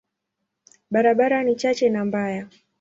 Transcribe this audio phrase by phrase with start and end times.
[0.91, 2.47] Barabara ni chache na mbaya.